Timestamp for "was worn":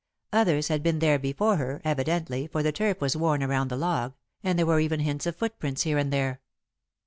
2.99-3.43